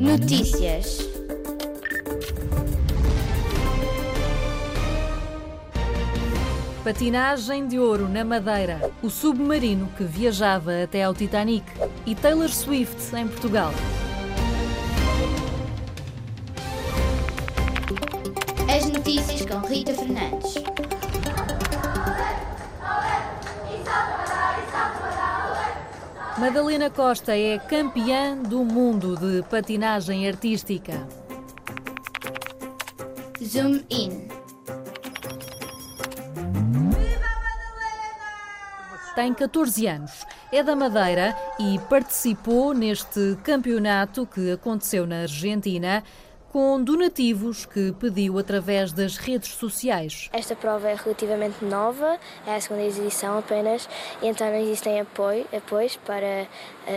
Notícias. 0.00 1.06
Patinagem 6.82 7.68
de 7.68 7.78
ouro 7.78 8.08
na 8.08 8.24
Madeira, 8.24 8.90
o 9.02 9.10
submarino 9.10 9.90
que 9.98 10.04
viajava 10.04 10.84
até 10.84 11.04
ao 11.04 11.12
Titanic 11.12 11.66
e 12.06 12.14
Taylor 12.14 12.48
Swift 12.48 13.14
em 13.14 13.28
Portugal. 13.28 13.74
As 18.74 18.88
notícias 18.88 19.44
com 19.44 19.58
Rita 19.66 19.92
Fernandes. 19.92 20.54
Madalena 26.40 26.88
Costa 26.88 27.36
é 27.36 27.58
campeã 27.58 28.34
do 28.34 28.64
mundo 28.64 29.14
de 29.14 29.42
patinagem 29.50 30.26
artística. 30.26 31.06
Zoom 33.44 33.82
in. 33.90 34.26
Tem 39.14 39.34
14 39.34 39.86
anos, 39.86 40.24
é 40.50 40.62
da 40.62 40.74
Madeira 40.74 41.36
e 41.58 41.78
participou 41.90 42.72
neste 42.72 43.36
campeonato 43.44 44.24
que 44.24 44.50
aconteceu 44.50 45.06
na 45.06 45.22
Argentina 45.22 46.02
com 46.50 46.82
donativos 46.82 47.64
que 47.64 47.92
pediu 47.92 48.36
através 48.38 48.92
das 48.92 49.16
redes 49.16 49.50
sociais. 49.50 50.28
Esta 50.32 50.56
prova 50.56 50.88
é 50.88 50.94
relativamente 50.94 51.64
nova, 51.64 52.18
é 52.46 52.56
a 52.56 52.60
segunda 52.60 52.82
edição 52.82 53.38
apenas, 53.38 53.88
e 54.20 54.26
então 54.26 54.48
não 54.48 54.56
existem 54.56 55.00
apoio, 55.00 55.46
apoios 55.56 55.96
para 55.96 56.48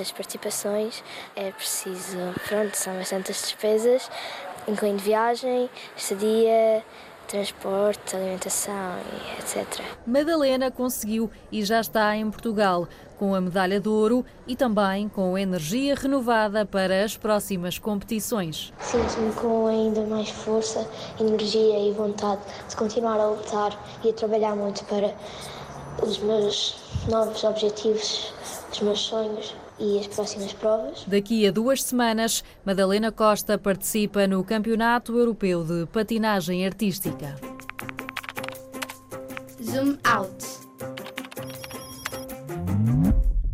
as 0.00 0.12
participações. 0.12 1.02
É 1.34 1.50
preciso, 1.50 2.18
pronto, 2.46 2.74
são 2.74 2.94
bastantes 2.94 3.40
despesas, 3.40 4.10
incluindo 4.68 4.98
viagem, 4.98 5.70
estadia, 5.96 6.84
transporte, 7.28 8.16
alimentação 8.16 8.96
e 9.12 9.40
etc. 9.40 9.82
Madalena 10.06 10.70
conseguiu 10.70 11.30
e 11.52 11.62
já 11.62 11.80
está 11.80 12.16
em 12.16 12.28
Portugal 12.30 12.88
com 13.18 13.34
a 13.34 13.40
medalha 13.40 13.80
de 13.80 13.88
ouro 13.88 14.24
e 14.46 14.56
também 14.56 15.08
com 15.08 15.36
energia 15.36 15.94
renovada 15.94 16.64
para 16.64 17.04
as 17.04 17.16
próximas 17.16 17.78
competições. 17.78 18.72
Sinto-me 18.80 19.32
com 19.34 19.66
ainda 19.66 20.02
mais 20.06 20.30
força, 20.30 20.88
energia 21.20 21.78
e 21.78 21.92
vontade 21.92 22.40
de 22.68 22.76
continuar 22.76 23.20
a 23.20 23.28
lutar 23.28 23.78
e 24.02 24.10
a 24.10 24.12
trabalhar 24.12 24.56
muito 24.56 24.84
para 24.84 25.14
os 26.02 26.18
meus 26.18 26.76
novos 27.08 27.44
objetivos, 27.44 28.32
os 28.72 28.80
meus 28.80 29.00
sonhos 29.00 29.54
e 29.78 29.98
as 29.98 30.06
próximas 30.06 30.52
provas. 30.52 31.04
Daqui 31.06 31.46
a 31.46 31.50
duas 31.50 31.82
semanas, 31.82 32.42
Madalena 32.64 33.12
Costa 33.12 33.58
participa 33.58 34.26
no 34.26 34.42
Campeonato 34.44 35.16
Europeu 35.16 35.64
de 35.64 35.86
Patinagem 35.86 36.66
Artística. 36.66 37.36
Zoom 39.62 39.96
out. 40.04 40.58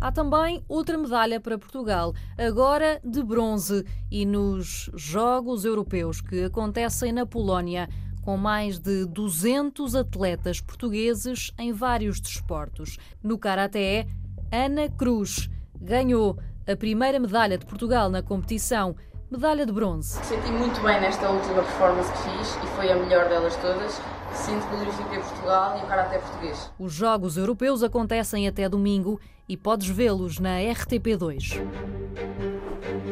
Há 0.00 0.10
também 0.10 0.64
outra 0.68 0.98
medalha 0.98 1.38
para 1.38 1.56
Portugal, 1.56 2.12
agora 2.36 3.00
de 3.04 3.22
bronze, 3.22 3.84
e 4.10 4.26
nos 4.26 4.90
Jogos 4.94 5.64
Europeus 5.64 6.20
que 6.20 6.42
acontecem 6.42 7.12
na 7.12 7.24
Polónia, 7.24 7.88
com 8.20 8.36
mais 8.36 8.80
de 8.80 9.04
200 9.06 9.94
atletas 9.94 10.60
portugueses 10.60 11.52
em 11.56 11.72
vários 11.72 12.20
desportos. 12.20 12.98
No 13.22 13.38
Karaté, 13.38 14.06
Ana 14.50 14.88
Cruz 14.88 15.48
ganhou 15.82 16.38
a 16.66 16.76
primeira 16.76 17.18
medalha 17.18 17.58
de 17.58 17.66
Portugal 17.66 18.08
na 18.08 18.22
competição, 18.22 18.94
medalha 19.30 19.66
de 19.66 19.72
bronze. 19.72 20.18
Senti 20.24 20.52
muito 20.52 20.80
bem 20.80 21.00
nesta 21.00 21.28
última 21.28 21.62
performance 21.62 22.12
que 22.12 22.18
fiz 22.18 22.56
e 22.62 22.66
foi 22.76 22.92
a 22.92 22.96
melhor 22.96 23.28
delas 23.28 23.56
todas. 23.56 24.00
Sinto 24.32 24.66
que 24.66 24.76
glorifiquei 24.76 25.18
Portugal 25.18 25.78
e 25.78 25.84
o 25.84 25.86
karaté 25.86 26.18
português. 26.18 26.70
Os 26.78 26.92
Jogos 26.92 27.36
Europeus 27.36 27.82
acontecem 27.82 28.48
até 28.48 28.68
domingo 28.68 29.20
e 29.48 29.56
podes 29.56 29.88
vê-los 29.88 30.38
na 30.38 30.58
RTP2. 30.58 31.60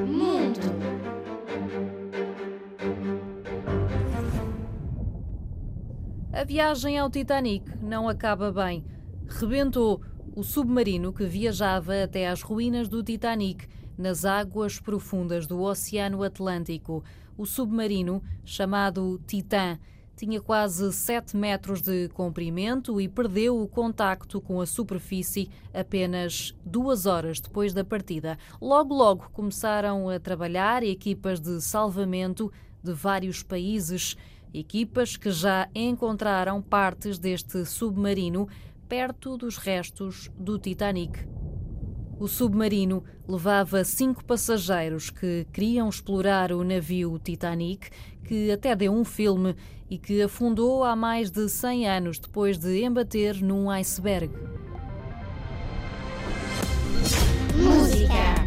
Mundo. 0.06 0.60
A 6.32 6.44
viagem 6.44 6.98
ao 6.98 7.10
Titanic 7.10 7.70
não 7.82 8.08
acaba 8.08 8.50
bem. 8.50 8.84
Rebentou 9.28 10.00
o 10.40 10.42
submarino 10.42 11.12
que 11.12 11.26
viajava 11.26 12.02
até 12.02 12.26
às 12.26 12.40
ruínas 12.40 12.88
do 12.88 13.02
Titanic, 13.02 13.68
nas 13.98 14.24
águas 14.24 14.80
profundas 14.80 15.46
do 15.46 15.60
Oceano 15.60 16.22
Atlântico. 16.22 17.04
O 17.36 17.44
submarino, 17.44 18.22
chamado 18.42 19.20
Titã, 19.26 19.78
tinha 20.16 20.40
quase 20.40 20.90
7 20.94 21.36
metros 21.36 21.82
de 21.82 22.08
comprimento 22.08 22.98
e 22.98 23.06
perdeu 23.06 23.60
o 23.60 23.68
contacto 23.68 24.40
com 24.40 24.62
a 24.62 24.66
superfície 24.66 25.50
apenas 25.74 26.54
duas 26.64 27.04
horas 27.04 27.38
depois 27.38 27.74
da 27.74 27.84
partida. 27.84 28.38
Logo, 28.62 28.94
logo 28.94 29.28
começaram 29.34 30.08
a 30.08 30.18
trabalhar 30.18 30.82
equipas 30.82 31.38
de 31.38 31.60
salvamento 31.60 32.50
de 32.82 32.94
vários 32.94 33.42
países, 33.42 34.16
equipas 34.54 35.18
que 35.18 35.30
já 35.30 35.68
encontraram 35.74 36.62
partes 36.62 37.18
deste 37.18 37.66
submarino 37.66 38.48
perto 38.90 39.36
dos 39.36 39.56
restos 39.56 40.28
do 40.36 40.58
Titanic. 40.58 41.24
O 42.18 42.26
submarino 42.26 43.04
levava 43.26 43.84
cinco 43.84 44.24
passageiros 44.24 45.10
que 45.10 45.46
queriam 45.52 45.88
explorar 45.88 46.50
o 46.50 46.64
navio 46.64 47.16
Titanic, 47.22 47.88
que 48.24 48.50
até 48.50 48.74
deu 48.74 48.92
um 48.92 49.04
filme 49.04 49.54
e 49.88 49.96
que 49.96 50.20
afundou 50.20 50.82
há 50.82 50.96
mais 50.96 51.30
de 51.30 51.48
100 51.48 51.88
anos 51.88 52.18
depois 52.18 52.58
de 52.58 52.82
embater 52.84 53.40
num 53.40 53.70
iceberg. 53.70 54.34
Música. 57.54 58.39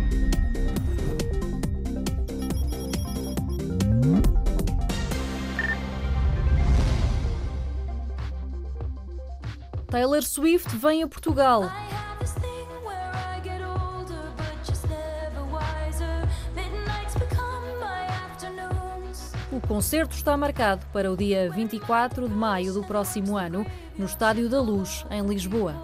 Taylor 9.94 10.24
Swift 10.24 10.76
vem 10.76 11.04
a 11.04 11.08
Portugal. 11.08 11.72
O 19.52 19.62
concerto 19.68 20.16
está 20.16 20.36
marcado 20.36 20.84
para 20.92 21.12
o 21.12 21.16
dia 21.16 21.48
24 21.52 22.28
de 22.28 22.34
maio 22.34 22.74
do 22.74 22.84
próximo 22.84 23.38
ano, 23.38 23.64
no 23.96 24.08
Estádio 24.08 24.50
da 24.50 24.59
Luz, 24.59 25.06
em 25.12 25.22
Lisboa. 25.28 25.76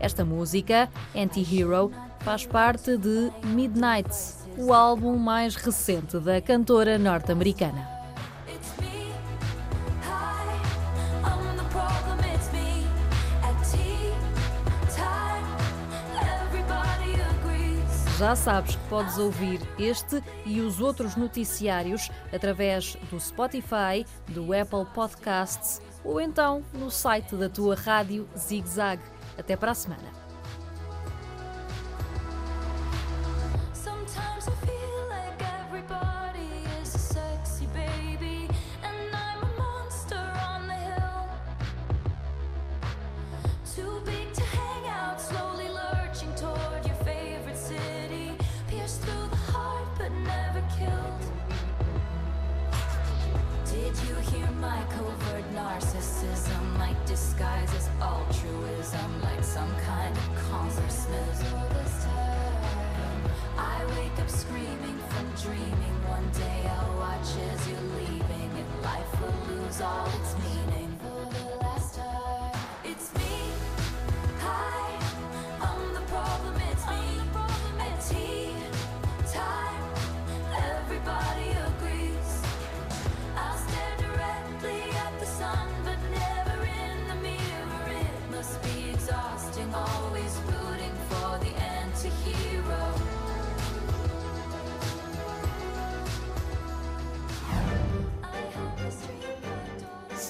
Esta 0.00 0.24
música, 0.24 0.90
Anti-Hero, 1.14 1.92
faz 2.18 2.44
parte 2.44 2.96
de 2.96 3.30
Midnight, 3.44 4.10
o 4.58 4.72
álbum 4.74 5.16
mais 5.16 5.54
recente 5.54 6.18
da 6.18 6.40
cantora 6.40 6.98
norte-americana. 6.98 8.01
Já 18.22 18.36
sabes 18.36 18.76
que 18.76 18.88
podes 18.88 19.18
ouvir 19.18 19.60
este 19.80 20.22
e 20.46 20.60
os 20.60 20.80
outros 20.80 21.16
noticiários 21.16 22.08
através 22.32 22.94
do 23.10 23.18
Spotify, 23.18 24.06
do 24.28 24.52
Apple 24.52 24.86
Podcasts 24.94 25.82
ou 26.04 26.20
então 26.20 26.62
no 26.72 26.88
site 26.88 27.34
da 27.34 27.48
tua 27.48 27.74
rádio 27.74 28.28
Zig 28.38 28.64
Zag. 28.68 29.02
Até 29.36 29.56
para 29.56 29.72
a 29.72 29.74
semana. 29.74 30.31